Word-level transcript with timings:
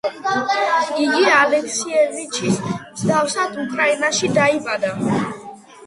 იგი 1.03 1.27
ალექსიევიჩის 1.41 2.59
მსგავსად 2.71 3.63
უკრაინაში 3.69 4.35
დაიბადა. 4.43 4.99